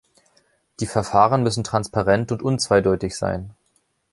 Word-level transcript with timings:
Die 0.79 0.87
Verfahren 0.87 1.43
müssen 1.43 1.63
transparent 1.63 2.31
und 2.31 2.41
unzweideutig 2.41 3.15
sein. 3.15 3.51